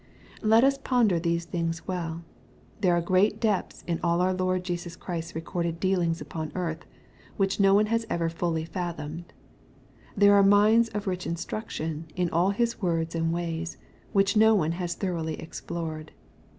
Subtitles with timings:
[0.41, 2.23] Let us ponder these things well.
[2.79, 6.87] There are great depths in all our Lord Jesus Christ's recorded dealings upon earth,
[7.37, 9.31] which no one has ever fully fathomed.
[10.17, 13.77] There are mines of rich instruction in all His words and ways,
[14.11, 16.11] which no one has thoroughly explored.